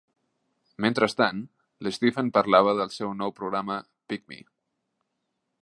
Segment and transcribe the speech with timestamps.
[0.85, 1.43] Mentrestant,
[1.87, 3.81] l'Stephen parlava del seu nou programa
[4.13, 4.45] Pick Me!